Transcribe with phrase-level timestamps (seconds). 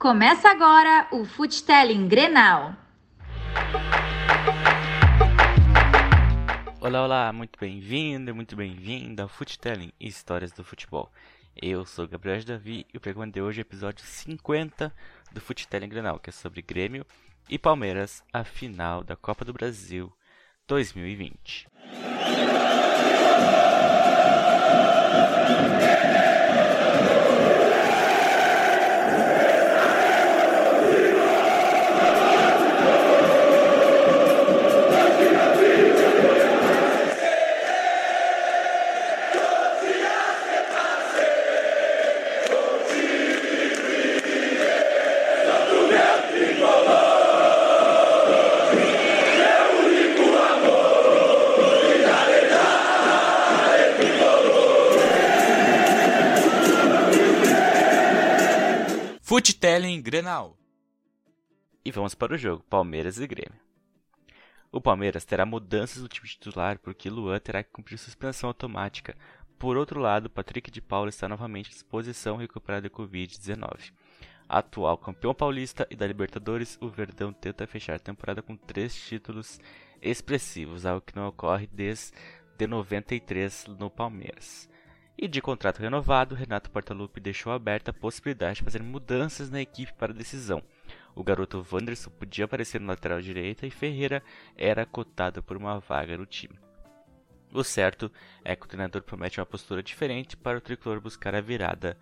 [0.00, 2.74] Começa agora o Futelling Grenal.
[6.80, 11.12] Olá, olá, muito bem-vindo, muito bem-vinda ao Futelling Histórias do Futebol.
[11.54, 14.90] Eu sou Gabriel Davi e o programa de hoje é o episódio 50
[15.32, 17.04] do Futelling Grenal, que é sobre Grêmio
[17.46, 20.10] e Palmeiras, a final da Copa do Brasil
[20.66, 21.68] 2020.
[59.42, 60.56] Futelling Grenal.
[61.82, 63.58] E vamos para o jogo, Palmeiras e Grêmio.
[64.70, 69.16] O Palmeiras terá mudanças no time titular porque Luan terá que cumprir suspensão automática.
[69.58, 73.92] Por outro lado, Patrick de Paula está novamente à disposição recuperado de Covid-19.
[74.46, 79.58] Atual campeão paulista e da Libertadores, o Verdão tenta fechar a temporada com três títulos
[80.02, 82.12] expressivos, algo que não ocorre desde
[82.66, 84.68] 93 no Palmeiras.
[85.22, 89.92] E de contrato renovado, Renato Portaluppi deixou aberta a possibilidade de fazer mudanças na equipe
[89.92, 90.62] para a decisão.
[91.14, 94.22] O garoto Wanderson podia aparecer no lateral direita e Ferreira
[94.56, 96.58] era cotado por uma vaga no time.
[97.52, 98.10] O certo
[98.42, 101.98] é que o treinador promete uma postura diferente para o tricolor buscar a virada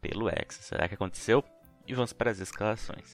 [0.00, 0.54] pelo ex.
[0.54, 1.44] Será que aconteceu?
[1.86, 3.10] E vamos para as escalações.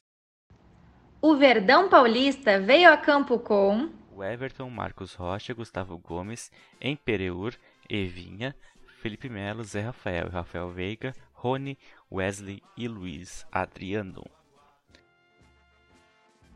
[1.21, 7.53] O Verdão Paulista veio a campo com o Everton, Marcos Rocha, Gustavo Gomes, Empereur,
[7.89, 8.55] Evinha,
[9.01, 11.75] Felipe Melo, Zé Rafael, Rafael Veiga, Rony,
[12.11, 14.23] Wesley e Luiz Adriano.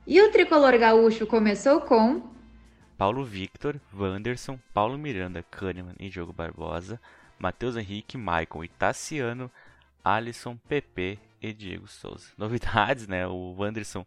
[0.06, 2.22] E o tricolor gaúcho começou com
[2.96, 7.02] Paulo Victor, Wanderson, Paulo Miranda, Kahneman e Diogo Barbosa,
[7.40, 9.50] Matheus Henrique, Maicon e Tassiano,
[10.04, 12.28] Alisson, PP e Diego Souza.
[12.38, 13.26] Novidades, né?
[13.26, 14.06] O Wanderson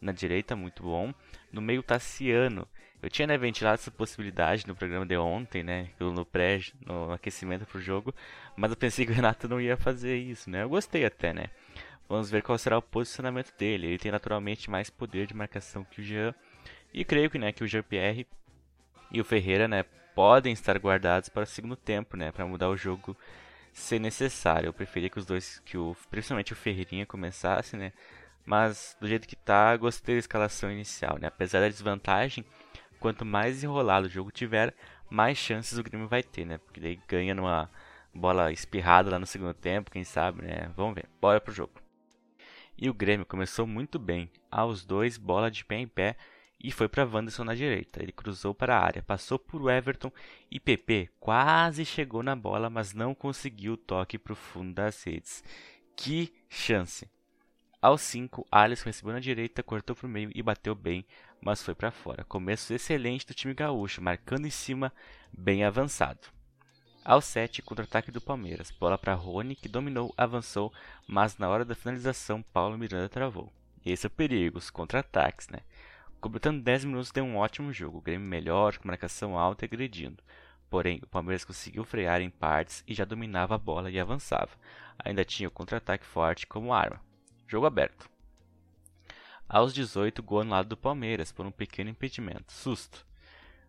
[0.00, 1.12] na direita, muito bom.
[1.52, 2.68] No meio, Tassiano
[3.02, 5.88] eu tinha né, ventilado essa possibilidade no programa de ontem, né?
[5.98, 8.14] No pré, no aquecimento pro jogo,
[8.56, 10.62] mas eu pensei que o Renato não ia fazer isso, né?
[10.62, 11.46] Eu gostei até, né?
[12.08, 13.86] Vamos ver qual será o posicionamento dele.
[13.86, 16.34] Ele tem naturalmente mais poder de marcação que o Jean.
[16.92, 18.26] E creio que, né, que o Jean-Pierre
[19.12, 19.84] e o Ferreira, né,
[20.14, 23.16] podem estar guardados para o segundo tempo, né, para mudar o jogo
[23.72, 24.66] se necessário.
[24.68, 27.92] Eu preferia que os dois, que o, principalmente o Ferreirinha começasse, né?
[28.44, 31.28] Mas do jeito que tá, gostei da escalação inicial, né?
[31.28, 32.44] Apesar da desvantagem,
[33.00, 34.74] quanto mais enrolado o jogo tiver,
[35.08, 36.58] mais chances o Grêmio vai ter, né?
[36.58, 37.68] Porque daí ganha numa
[38.14, 40.70] bola espirrada lá no segundo tempo, quem sabe, né?
[40.76, 41.08] Vamos ver.
[41.20, 41.72] Bora pro jogo.
[42.78, 44.30] E o Grêmio começou muito bem.
[44.50, 46.16] Aos dois, bola de pé em pé
[46.62, 48.02] e foi para Wanderson na direita.
[48.02, 50.12] Ele cruzou para a área, passou por Everton
[50.50, 55.02] e PP quase chegou na bola, mas não conseguiu o toque para o fundo das
[55.02, 55.42] redes.
[55.96, 57.08] Que chance!
[57.82, 61.02] Aos 5, Alisson recebeu na direita, cortou para o meio e bateu bem,
[61.40, 62.24] mas foi para fora.
[62.24, 64.92] Começo excelente do time gaúcho, marcando em cima,
[65.32, 66.20] bem avançado.
[67.04, 68.70] Aos 7, contra-ataque do Palmeiras.
[68.70, 70.72] Bola para Rony, que dominou, avançou,
[71.08, 73.50] mas na hora da finalização, Paulo Miranda travou.
[73.84, 75.60] Esse é o perigo, os contra-ataques, né?
[76.20, 80.22] Completando 10 minutos deu um ótimo jogo, o Grêmio melhor, com marcação alta e agredindo.
[80.68, 84.50] Porém, o Palmeiras conseguiu frear em partes e já dominava a bola e avançava.
[84.98, 87.00] Ainda tinha o contra-ataque forte como arma.
[87.48, 88.09] Jogo aberto.
[89.52, 92.52] Aos 18, gol no lado do Palmeiras, por um pequeno impedimento.
[92.52, 93.04] Susto.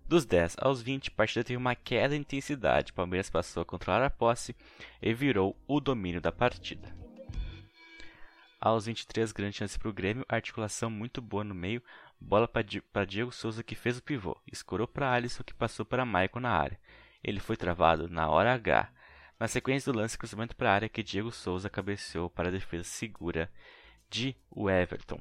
[0.08, 2.94] Dos 10 aos 20, a partida teve uma queda de intensidade.
[2.94, 4.56] Palmeiras passou a controlar a posse
[5.02, 6.96] e virou o domínio da partida.
[8.60, 11.82] Aos 23, grande chance para o Grêmio, articulação muito boa no meio,
[12.20, 16.42] bola para Diego Souza que fez o pivô, escorou para Alisson que passou para Maicon
[16.42, 16.80] na área.
[17.24, 18.88] Ele foi travado na hora H.
[19.40, 22.84] Na sequência do lance, cruzamento para a área que Diego Souza cabeceou para a defesa
[22.84, 23.52] segura
[24.12, 25.20] de Everton.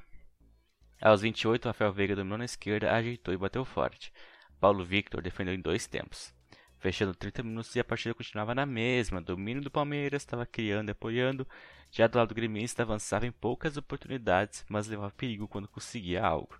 [1.01, 4.13] Aos 28, Rafael Veiga dominou na esquerda, ajeitou e bateu forte.
[4.61, 6.35] Paulo Victor defendeu em dois tempos.
[6.79, 9.21] Fechando 30 minutos e a partida continuava na mesma.
[9.21, 11.49] Domínio do Palmeiras, estava criando e apoiando.
[11.91, 16.55] Já do lado do gremista avançava em poucas oportunidades, mas levava perigo quando conseguia algo.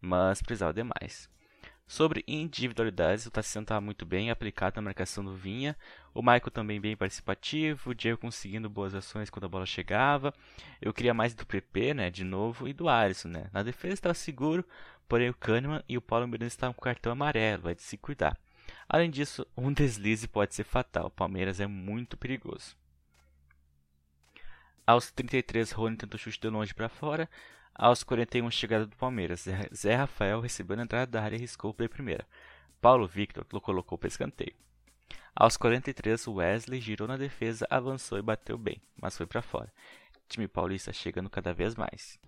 [0.00, 1.28] Mas precisava demais.
[1.86, 5.76] Sobre individualidades, o Tassiano estava muito bem aplicado na marcação do Vinha,
[6.14, 10.32] o Michael também bem participativo, o Diego conseguindo boas ações quando a bola chegava.
[10.80, 13.50] Eu queria mais do PP, né, de novo, e do Alisson, né.
[13.52, 14.64] Na defesa estava seguro,
[15.06, 18.38] porém o Kahneman e o Paulo Miranda estavam com cartão amarelo, é de se cuidar.
[18.88, 22.74] Além disso, um deslize pode ser fatal, o Palmeiras é muito perigoso.
[24.86, 27.28] Aos 33, Rony tentou chute de longe para fora.
[27.74, 29.46] Aos 41, chegada do Palmeiras.
[29.74, 32.26] Zé Rafael recebeu na entrada da área e riscou o play primeira.
[32.80, 34.54] Paulo Victor colocou para escanteio.
[35.34, 39.72] Aos 43, Wesley girou na defesa, avançou e bateu bem, mas foi para fora.
[40.16, 42.18] O time paulista chegando cada vez mais.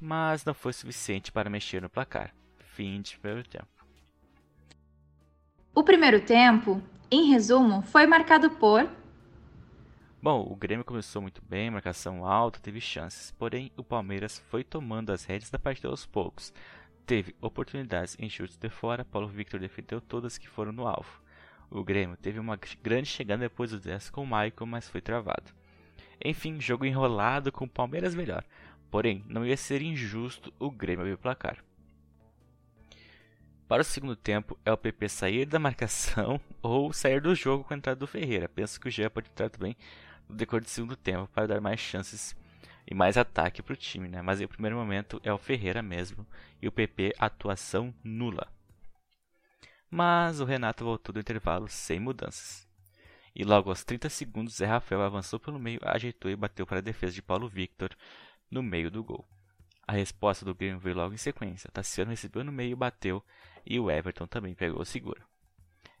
[0.00, 2.32] Mas não foi suficiente para mexer no placar.
[2.58, 3.68] Fim de primeiro tempo.
[5.74, 6.80] O primeiro tempo,
[7.10, 8.88] em resumo, foi marcado por
[10.24, 13.30] Bom, o Grêmio começou muito bem, marcação alta, teve chances.
[13.32, 16.50] Porém, o Palmeiras foi tomando as rédeas da partida aos poucos.
[17.04, 21.20] Teve oportunidades em chutes de fora, Paulo Victor defendeu todas que foram no alvo.
[21.70, 25.52] O Grêmio teve uma grande chegada depois do 10 com o Michael, mas foi travado.
[26.24, 28.46] Enfim, jogo enrolado com o Palmeiras melhor.
[28.90, 31.62] Porém, não ia ser injusto o Grêmio abrir o placar.
[33.68, 37.74] Para o segundo tempo, é o PP sair da marcação ou sair do jogo com
[37.74, 38.48] a entrada do Ferreira.
[38.48, 39.76] Penso que o Jean pode entrar também
[40.28, 42.36] no decorrer do segundo tempo para dar mais chances
[42.86, 44.22] e mais ataque para o time, né?
[44.22, 46.26] Mas em primeiro momento é o Ferreira mesmo
[46.60, 48.52] e o PP atuação nula.
[49.90, 52.68] Mas o Renato voltou do intervalo sem mudanças.
[53.34, 56.82] E logo aos 30 segundos, Zé Rafael avançou pelo meio, ajeitou e bateu para a
[56.82, 57.90] defesa de Paulo Victor
[58.50, 59.26] no meio do gol.
[59.86, 61.70] A resposta do Grêmio veio logo em sequência.
[61.70, 63.22] Tassiano recebeu no meio, bateu
[63.66, 65.22] e o Everton também pegou o seguro.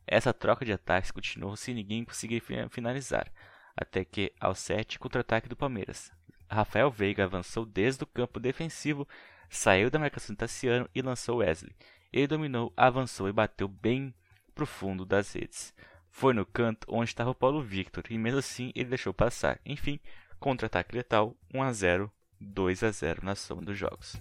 [0.06, 3.30] Essa troca de ataques continuou sem ninguém conseguir finalizar
[3.76, 6.12] até que, ao 7, contra-ataque do Palmeiras.
[6.48, 9.08] Rafael Veiga avançou desde o campo defensivo,
[9.48, 11.74] saiu da marcação de Tassiano e lançou Wesley.
[12.12, 14.14] Ele dominou, avançou e bateu bem
[14.54, 15.74] pro fundo das redes.
[16.10, 19.60] Foi no canto onde estava o Paulo Victor e mesmo assim ele deixou passar.
[19.66, 19.98] Enfim,
[20.38, 24.16] contra-ataque letal, 1 a 0, 2 a 0 na soma dos jogos.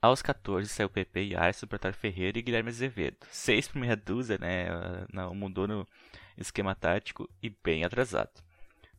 [0.00, 3.16] Aos 14 saiu PP e Arson para Ferreira e Guilherme Azevedo.
[3.30, 4.66] 6 por meia dúzia, né?
[5.12, 5.88] Não mudou no,
[6.36, 8.42] esquema tático e bem atrasado.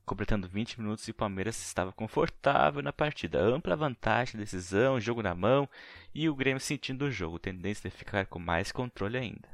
[0.05, 5.33] Completando 20 minutos e o Palmeiras estava confortável na partida, ampla vantagem, decisão, jogo na
[5.33, 5.67] mão
[6.13, 9.49] e o Grêmio sentindo o jogo, tendência de ficar com mais controle ainda.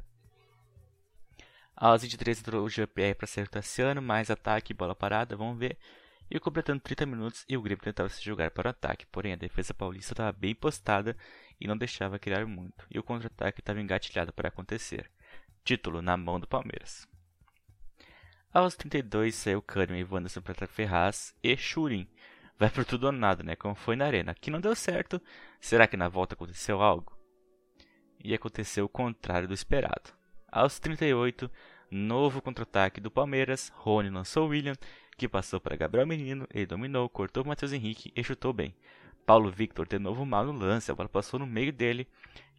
[1.76, 5.58] Aos 23 entrou o GPR para ser o Tassiano, mais ataque e bola parada, vamos
[5.58, 5.78] ver.
[6.30, 9.38] E completando 30 minutos e o Grêmio tentava se jogar para o ataque, porém a
[9.38, 11.18] defesa paulista estava bem postada
[11.60, 15.10] e não deixava criar muito, e o contra-ataque estava engatilhado para acontecer.
[15.64, 17.11] Título na mão do Palmeiras.
[18.54, 22.06] Aos 32 saiu Kahneman e Wanderson para Ferraz e Shurin.
[22.60, 23.56] Vai por tudo ou nada, né?
[23.56, 24.34] Como foi na arena.
[24.34, 25.22] Aqui não deu certo.
[25.58, 27.18] Será que na volta aconteceu algo?
[28.22, 30.12] E aconteceu o contrário do esperado.
[30.52, 31.50] Aos 38,
[31.90, 33.72] novo contra-ataque do Palmeiras.
[33.74, 34.76] Rony lançou William,
[35.18, 36.46] que passou para Gabriel Menino.
[36.54, 38.76] Ele dominou, cortou o Matheus Henrique e chutou bem.
[39.26, 40.92] Paulo Victor de novo mal no lance.
[40.92, 42.06] A bola passou no meio dele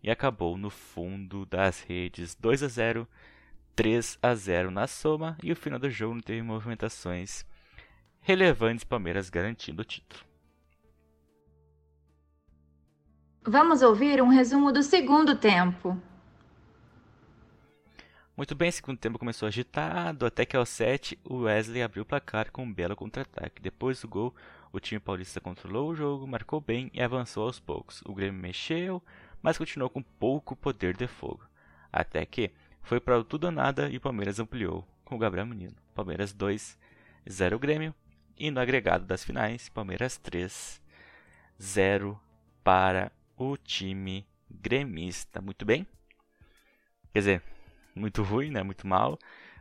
[0.03, 2.35] e acabou no fundo das redes.
[2.35, 3.07] 2 a 0
[3.75, 7.45] 3 a 0 na soma e o final do jogo não teve movimentações
[8.21, 10.25] relevantes, Palmeiras garantindo o título.
[13.45, 16.01] Vamos ouvir um resumo do segundo tempo.
[18.37, 22.51] Muito bem, segundo tempo começou agitado, até que ao 7 o Wesley abriu o placar
[22.51, 23.61] com um belo contra-ataque.
[23.61, 24.35] Depois do gol,
[24.73, 28.01] o time paulista controlou o jogo, marcou bem e avançou aos poucos.
[28.07, 29.03] O Grêmio mexeu,
[29.43, 31.45] mas continuou com pouco poder de fogo.
[31.93, 32.51] Até que,
[32.83, 35.75] foi para tudo ou nada e o Palmeiras ampliou com o Gabriel Menino.
[35.95, 36.79] Palmeiras 2,
[37.31, 37.95] 0 Grêmio.
[38.37, 40.81] E no agregado das finais, Palmeiras 3,
[41.61, 42.21] 0
[42.65, 45.41] para o time gremista.
[45.41, 45.87] Muito bem?
[47.13, 47.43] Quer dizer,
[47.95, 48.63] muito ruim, né?
[48.63, 49.19] Muito mal.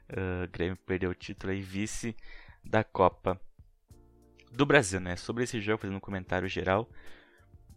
[0.09, 2.15] Uh, Grêmio perdeu o título e vice
[2.63, 3.39] da Copa
[4.51, 5.15] do Brasil, né?
[5.15, 6.89] Sobre esse jogo, fazendo um comentário geral,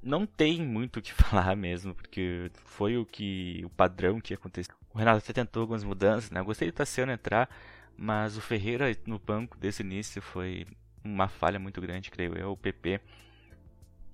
[0.03, 4.75] não tem muito o que falar mesmo, porque foi o que o padrão que aconteceu.
[4.95, 6.39] O Renato até tentou algumas mudanças, né?
[6.39, 7.51] Eu gostei do Tassiano entrar,
[7.97, 10.65] mas o Ferreira no banco desse início foi
[11.03, 12.53] uma falha muito grande, creio eu.
[12.53, 13.01] O PP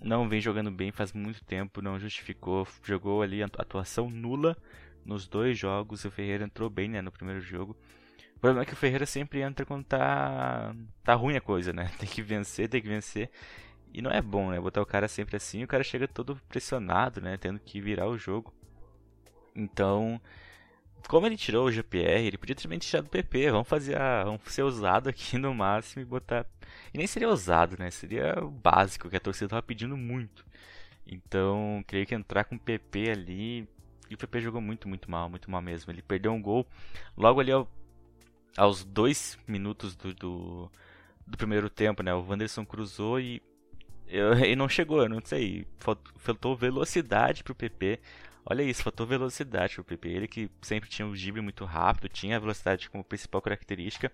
[0.02, 4.56] não vem jogando bem faz muito tempo, não justificou, jogou ali atuação nula
[5.04, 6.04] nos dois jogos.
[6.06, 7.76] O Ferreira entrou bem, né, no primeiro jogo.
[8.37, 11.90] O problema é que o Ferreira sempre entra quando tá tá ruim a coisa, né?
[12.00, 13.30] Tem que vencer, tem que vencer.
[13.92, 14.58] E não é bom, né?
[14.58, 18.16] Botar o cara sempre assim, o cara chega todo pressionado, né, tendo que virar o
[18.16, 18.54] jogo.
[19.54, 20.20] Então,
[21.09, 23.50] como ele tirou o GPR, ele podia ter tirado o PP.
[23.50, 26.47] Vamos fazer a, vamos ser ousado aqui no máximo e botar.
[26.92, 27.90] E nem seria ousado, né?
[27.90, 30.45] Seria o básico que a torcida estava pedindo muito.
[31.07, 33.69] Então, creio que entrar com o PP ali.
[34.09, 35.90] E o PP jogou muito, muito mal, muito mal mesmo.
[35.92, 36.66] Ele perdeu um gol
[37.16, 37.69] logo ali ao,
[38.57, 40.73] aos dois minutos do, do,
[41.26, 42.12] do, primeiro tempo, né?
[42.14, 43.42] O Wanderson cruzou e,
[44.47, 45.66] e não chegou, eu não sei.
[46.16, 48.00] Faltou velocidade para o PP
[48.44, 50.09] Olha isso, faltou velocidade pro PP.
[50.09, 54.12] Ele que sempre tinha o drible muito rápido, tinha a velocidade como principal característica.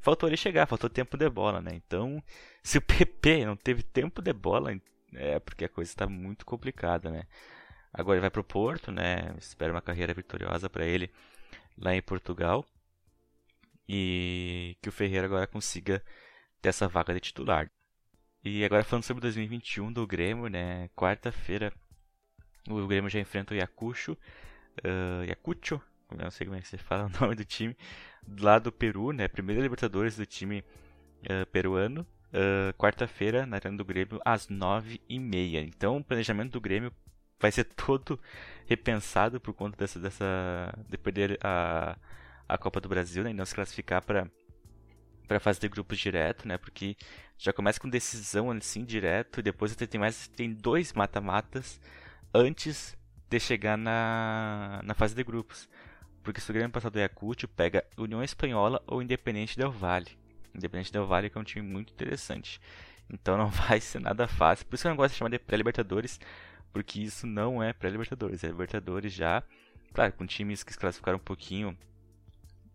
[0.00, 1.72] faltou ele chegar, faltou tempo de bola, né?
[1.74, 2.22] Então,
[2.62, 4.78] se o PP não teve tempo de bola,
[5.14, 7.24] é porque a coisa está muito complicada, né?
[7.92, 9.34] Agora ele vai pro Porto, né?
[9.38, 11.10] Espero uma carreira vitoriosa para ele
[11.76, 12.64] lá em Portugal.
[13.88, 16.02] E que o Ferreira agora consiga
[16.60, 17.70] ter essa vaga de titular.
[18.44, 20.88] E agora falando sobre 2021 do Grêmio, né?
[20.94, 21.72] Quarta-feira
[22.68, 25.80] o Grêmio já enfrenta o Yakucho, uh, Yakucho,
[26.16, 27.76] não sei como é que se fala o nome do time,
[28.40, 29.28] lá do Peru, né?
[29.28, 30.64] Primeira Libertadores do time
[31.24, 32.06] uh, peruano.
[32.28, 35.66] Uh, Quarta-feira, na Arena do Grêmio, às 9h30.
[35.66, 36.92] Então, o planejamento do Grêmio
[37.40, 38.20] vai ser todo
[38.66, 41.96] repensado por conta dessa, dessa de perder a,
[42.48, 44.30] a Copa do Brasil né, e não se classificar para
[45.26, 46.56] para fase de grupos direto, né?
[46.56, 46.96] Porque
[47.36, 51.78] já começa com decisão assim direto e depois tem mais tem dois mata-matas
[52.32, 52.96] antes
[53.28, 55.68] de chegar na, na fase de grupos.
[56.22, 60.18] Porque se o Grêmio passar do Ayacucho, pega União Espanhola ou Independente Del Valle.
[60.54, 62.60] Independente Del Valle que é um time muito interessante.
[63.10, 64.66] Então não vai ser nada fácil.
[64.66, 66.20] Por isso que eu não gosto de chamar de pré-libertadores,
[66.72, 69.42] porque isso não é pré-Libertadores, é Libertadores já,
[69.92, 71.76] claro, com times que se classificaram um pouquinho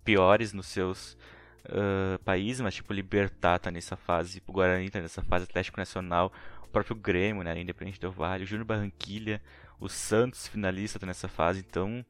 [0.04, 1.18] piores nos seus
[1.66, 6.32] uh, países, mas tipo Libertar tá nessa fase, o Guarani tá nessa fase, Atlético Nacional,
[6.64, 9.42] o próprio Grêmio, né, Independente do Vale, o Júnior Barranquilha,
[9.80, 12.06] o Santos finalista tá nessa fase, então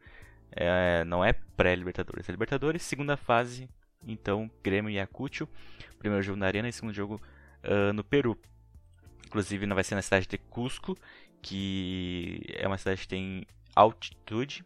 [0.52, 3.70] é, não é pré-Libertadores, é Libertadores, segunda fase,
[4.06, 5.48] então Grêmio e Ayacucho,
[6.00, 7.22] primeiro jogo na Arena e segundo jogo
[7.64, 8.38] uh, no Peru.
[9.26, 10.96] Inclusive não vai ser na cidade de Cusco,
[11.42, 14.64] que é uma cidade que tem altitude,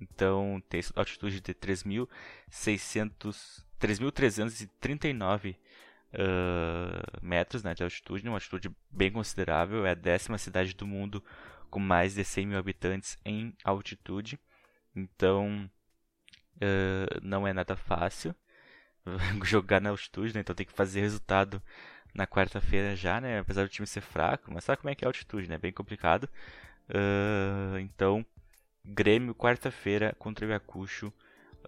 [0.00, 1.54] então tem altitude de
[3.80, 5.56] 3.339
[6.12, 11.22] uh, metros né, de altitude, uma altitude bem considerável, é a décima cidade do mundo
[11.70, 14.38] com mais de 100 mil habitantes em altitude,
[14.94, 15.70] então
[16.56, 18.34] uh, não é nada fácil
[19.44, 21.62] jogar na altitude, né, então tem que fazer resultado
[22.16, 23.40] na quarta-feira já, né?
[23.40, 25.58] Apesar do time ser fraco, mas sabe como é que é a altitude, né?
[25.58, 26.24] Bem complicado.
[26.88, 28.24] Uh, então,
[28.84, 31.12] Grêmio, quarta-feira contra o Iacucho.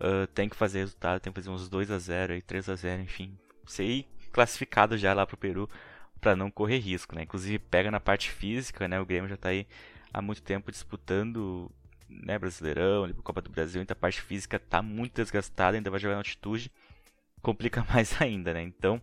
[0.00, 2.74] Uh, tem que fazer resultado, tem que fazer uns 2 a 0 e 3 a
[2.76, 3.36] 0 enfim.
[3.66, 5.68] Ser classificado já lá pro Peru
[6.20, 7.22] para não correr risco, né?
[7.22, 9.00] Inclusive pega na parte física, né?
[9.00, 9.66] O Grêmio já tá aí
[10.12, 11.70] há muito tempo disputando,
[12.08, 16.14] né, Brasileirão, Copa do Brasil, então a parte física tá muito desgastada, ainda vai jogar
[16.14, 16.70] na altitude,
[17.42, 18.62] complica mais ainda, né?
[18.62, 19.02] Então,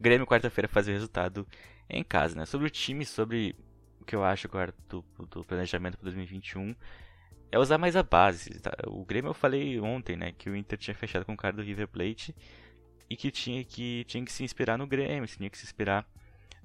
[0.00, 1.46] Grêmio quarta-feira fazer o resultado
[1.88, 2.46] em casa, né?
[2.46, 3.54] Sobre o time, sobre
[4.00, 6.74] o que eu acho agora do, do planejamento para 2021
[7.50, 8.60] é usar mais a base.
[8.60, 8.72] Tá?
[8.86, 11.62] O Grêmio eu falei ontem, né, que o Inter tinha fechado com o cara do
[11.62, 12.34] River Plate
[13.08, 16.06] e que tinha que tinha que se inspirar no Grêmio, tinha que se inspirar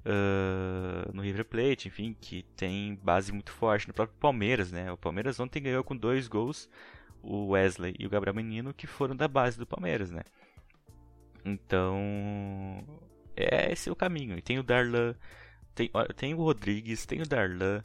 [0.06, 4.90] uh, no River Plate, enfim, que tem base muito forte no próprio Palmeiras, né?
[4.92, 6.68] O Palmeiras ontem ganhou com dois gols,
[7.22, 10.22] o Wesley e o Gabriel Menino, que foram da base do Palmeiras, né?
[11.44, 12.84] Então,
[13.36, 14.36] é esse o caminho.
[14.36, 15.14] E tem o Darlan,
[15.74, 17.82] tem, tem o Rodrigues, tem o Darlan,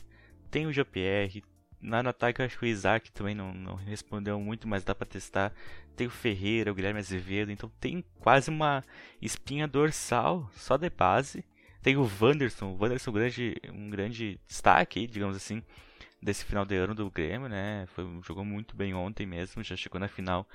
[0.49, 1.43] tem o JPR.
[1.81, 4.93] Na no ataque, eu acho que o Isaac também não, não respondeu muito, mas dá
[4.93, 5.51] pra testar.
[5.95, 7.51] Tem o Ferreira, o Guilherme Azevedo.
[7.51, 8.83] Então tem quase uma
[9.21, 11.43] espinha dorsal só de base.
[11.81, 15.63] Tem o Wanderson, o Wanderson grande, um grande destaque, digamos assim,
[16.21, 17.87] desse final de ano do Grêmio, né?
[17.87, 20.47] Foi, jogou muito bem ontem mesmo, já chegou na final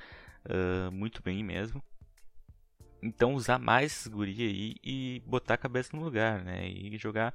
[0.45, 1.83] uh, muito bem mesmo.
[3.03, 6.69] Então usar mais guria aí e botar a cabeça no lugar, né?
[6.69, 7.35] E jogar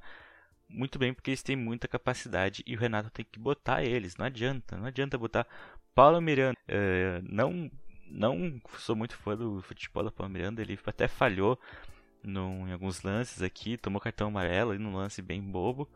[0.72, 4.16] muito bem porque eles têm muita capacidade e o Renato tem que botar eles.
[4.16, 5.46] Não adianta, não adianta botar
[5.94, 6.58] Paulo Miranda.
[6.68, 7.70] Uh, não,
[8.06, 10.62] não sou muito fã do futebol da Paulo Miranda.
[10.62, 11.58] Ele até falhou
[12.22, 15.88] no, em alguns lances aqui, tomou cartão amarelo em um lance bem bobo.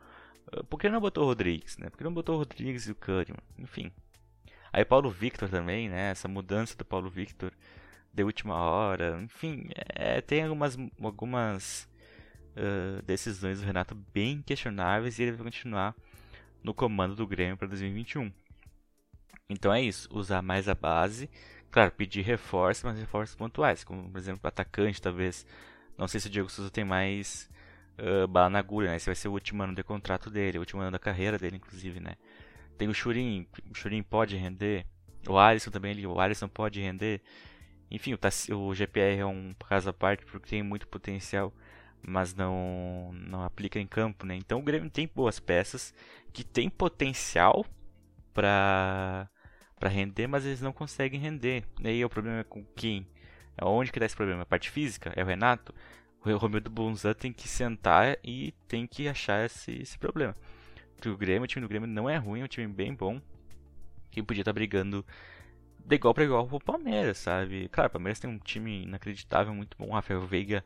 [0.52, 1.88] Uh, por que não botou o Rodrigues, né?
[1.90, 3.42] Por que não botou o Rodrigues e o Kahneman?
[3.58, 3.90] Enfim.
[4.72, 6.10] Aí Paulo Victor também, né?
[6.10, 7.52] Essa mudança do Paulo Victor
[8.16, 11.86] de última hora, enfim, é, tem algumas, algumas
[12.56, 15.94] uh, decisões do Renato bem questionáveis e ele vai continuar
[16.62, 18.32] no comando do Grêmio para 2021.
[19.48, 21.30] Então é isso, usar mais a base,
[21.70, 25.46] claro, pedir reforços, mas reforços pontuais, como por exemplo atacante, talvez.
[25.96, 27.48] Não sei se o Diego Souza tem mais
[27.98, 28.96] uh, bala na agulha, né?
[28.96, 31.56] Esse vai ser o último ano de contrato dele, o último ano da carreira dele,
[31.56, 32.16] inclusive, né?
[32.76, 34.84] Tem o Churin, o Churin pode render,
[35.28, 37.22] o Alisson também, o Alisson pode render.
[37.90, 41.52] Enfim, o, o GPR é um caso à parte porque tem muito potencial,
[42.02, 44.36] mas não, não aplica em campo, né?
[44.36, 45.94] Então o Grêmio tem boas peças
[46.32, 47.64] que tem potencial
[48.32, 49.28] para
[49.78, 51.62] para render, mas eles não conseguem render.
[51.82, 53.06] E aí o problema é com quem?
[53.62, 54.42] Onde que dá esse problema?
[54.42, 55.12] A parte física?
[55.14, 55.74] É o Renato?
[56.24, 60.34] O Romildo Bonzan tem que sentar e tem que achar esse, esse problema.
[60.94, 63.20] Porque o Grêmio, o time do Grêmio não é ruim, é um time bem bom.
[64.10, 65.04] Que podia estar tá brigando
[65.84, 67.68] de igual para igual pro Palmeiras, sabe?
[67.68, 69.92] Claro, o Palmeiras tem um time inacreditável, muito bom.
[69.92, 70.64] Rafael Veiga,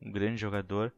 [0.00, 0.92] um grande jogador,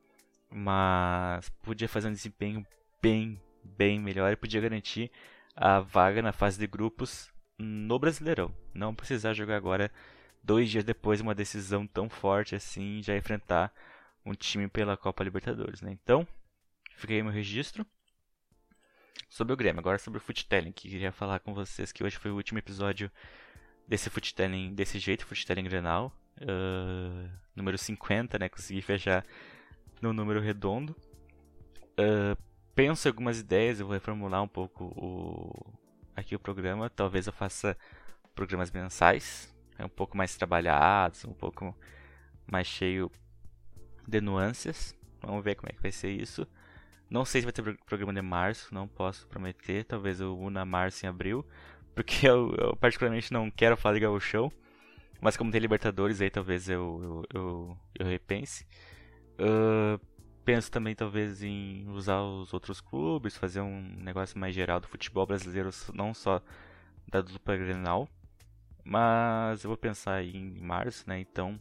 [0.50, 2.66] mas podia fazer um desempenho
[3.00, 5.10] bem, bem melhor e podia garantir
[5.54, 8.54] a vaga na fase de grupos no Brasileirão.
[8.74, 9.90] Não precisar jogar agora,
[10.42, 13.72] dois dias depois, uma decisão tão forte assim, já enfrentar
[14.24, 15.92] um time pela Copa Libertadores, né?
[15.92, 16.26] Então,
[16.96, 17.86] fiquei meu registro
[19.28, 19.80] sobre o Grêmio.
[19.80, 23.10] Agora sobre o Footelling, que queria falar com vocês que hoje foi o último episódio
[23.86, 26.12] desse Footelling desse jeito, Footelling Grenal.
[26.40, 28.48] Uh, número 50, né?
[28.48, 29.24] Consegui fechar
[30.00, 30.96] no número redondo.
[31.92, 32.36] Uh,
[32.74, 35.72] penso em algumas ideias, eu vou reformular um pouco o,
[36.16, 36.88] aqui o programa.
[36.88, 37.76] Talvez eu faça
[38.34, 41.76] programas mensais, é um pouco mais trabalhados, um pouco
[42.50, 43.10] mais cheio
[44.06, 44.96] de nuances.
[45.20, 46.46] Vamos ver como é que vai ser isso.
[47.10, 49.84] Não sei se vai ter programa de março, não posso prometer.
[49.84, 51.44] Talvez eu una março em abril
[51.94, 54.50] porque eu, eu, particularmente não quero falar de gauchão,
[55.20, 58.66] mas como tem Libertadores aí talvez eu, eu, eu, eu repense.
[59.38, 60.00] Uh,
[60.44, 65.26] penso também talvez em usar os outros clubes, fazer um negócio mais geral do futebol
[65.26, 66.42] brasileiro, não só
[67.08, 68.08] da dupla Grenal,
[68.84, 71.20] mas eu vou pensar em março, né?
[71.20, 71.58] Então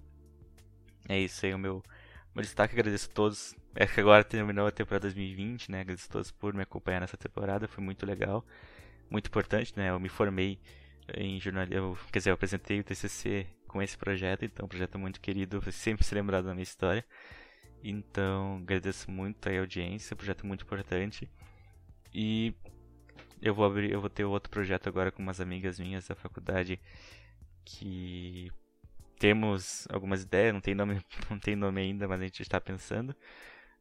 [1.07, 1.83] é isso aí o meu,
[2.33, 2.73] meu destaque.
[2.73, 3.55] Agradeço a todos.
[3.75, 5.81] É que agora terminou a temporada 2020, né?
[5.81, 8.45] Agradeço a todos por me acompanhar nessa temporada, foi muito legal
[9.09, 9.89] muito importante, né?
[9.89, 10.59] Eu me formei
[11.15, 15.19] em jornalismo, quer dizer, eu apresentei o TCC com esse projeto, então um projeto muito
[15.21, 17.05] querido, sempre se lembrado da minha história.
[17.83, 21.29] Então, agradeço muito a audiência, um projeto muito importante.
[22.13, 22.53] E
[23.41, 26.79] eu vou abrir, eu vou ter outro projeto agora com umas amigas minhas da faculdade
[27.63, 28.51] que
[29.17, 33.15] temos algumas ideias, não tem nome, não tem nome ainda, mas a gente está pensando.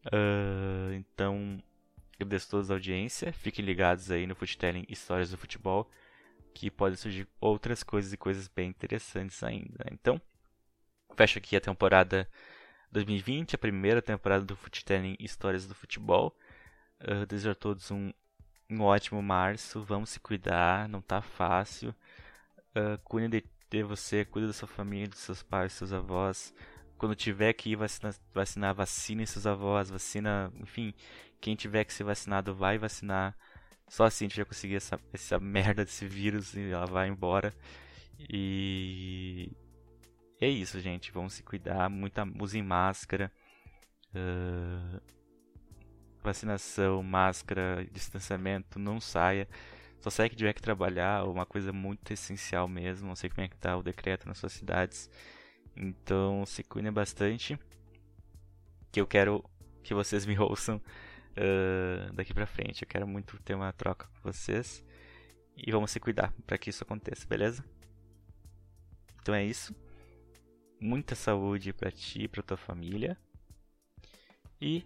[0.07, 1.61] Uh, então,
[2.21, 3.33] Agradeço a todos a audiência.
[3.33, 5.89] Fiquem ligados aí no Footelling Histórias do Futebol,
[6.55, 9.85] que podem surgir outras coisas e coisas bem interessantes ainda.
[9.93, 10.21] Então,
[11.17, 12.29] fecho aqui a temporada
[12.91, 16.37] 2020, a primeira temporada do Footelling Histórias do Futebol.
[17.01, 18.13] Uh, desejo a todos um,
[18.71, 19.83] um ótimo março.
[19.83, 21.95] Vamos se cuidar, não tá fácil.
[22.71, 26.55] Uh, cuide de, de você, cuide da sua família, dos seus pais, dos seus avós.
[26.97, 30.93] Quando tiver que ir vacinar, vacinar vacine seus avós, vacina, enfim,
[31.41, 33.37] quem tiver que ser vacinado vai vacinar.
[33.89, 37.55] Só assim a gente vai conseguir essa, essa merda desse vírus e ela vai embora.
[38.19, 39.51] E
[40.41, 41.11] é isso, gente.
[41.11, 41.89] Vamos se cuidar.
[41.89, 43.33] Muita, usem máscara.
[44.15, 45.01] Uh,
[46.23, 48.79] vacinação, máscara, distanciamento.
[48.79, 49.49] Não saia.
[50.01, 51.25] Só sai que tiver que trabalhar.
[51.25, 53.09] Uma coisa muito essencial mesmo.
[53.09, 55.11] Não sei como é que tá o decreto nas suas cidades.
[55.77, 57.59] Então se cuidem bastante.
[58.93, 59.45] Que eu quero
[59.83, 60.81] que vocês me ouçam
[61.39, 62.83] uh, daqui pra frente.
[62.83, 64.85] Eu quero muito ter uma troca com vocês.
[65.57, 67.65] E vamos se cuidar para que isso aconteça, beleza?
[69.21, 69.75] Então é isso.
[70.81, 73.17] Muita saúde para ti e para tua família.
[74.61, 74.85] E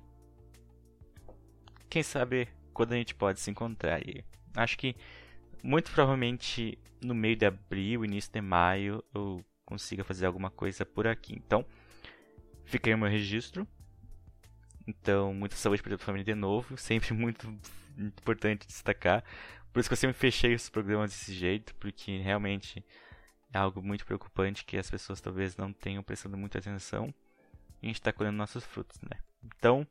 [1.90, 4.24] quem sabe quando a gente pode se encontrar aí.
[4.56, 4.96] Acho que
[5.62, 11.06] muito provavelmente no meio de abril, início de maio, eu consiga fazer alguma coisa por
[11.06, 11.34] aqui.
[11.34, 11.64] Então,
[12.64, 13.66] fica aí o meu registro.
[14.86, 17.46] Então, muita saúde para a família de novo, sempre muito
[17.98, 19.24] importante destacar.
[19.72, 22.84] Por isso que eu sempre fechei os programas desse jeito, porque realmente
[23.52, 27.14] é algo muito preocupante que as pessoas talvez não tenham prestado muita atenção
[27.80, 29.18] e a gente está colhendo nossos frutos, né?
[29.44, 29.86] Então,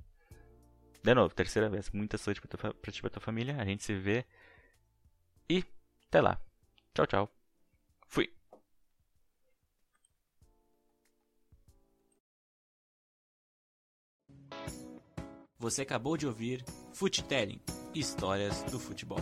[1.04, 3.60] de novo, terceira vez, muita saúde para ti e para tua família.
[3.60, 4.25] A gente se vê
[5.49, 5.63] e
[6.08, 6.39] até lá.
[6.93, 7.30] Tchau, tchau.
[8.08, 8.40] Fui.
[15.62, 17.62] Você acabou de ouvir Futelling
[17.93, 19.19] Histórias do Futebol.